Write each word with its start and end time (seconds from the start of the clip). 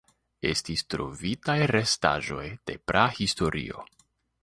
Estis 0.51 0.83
trovitaj 0.93 1.57
restaĵoj 1.73 2.49
de 2.71 2.81
prahistorio. 2.93 3.89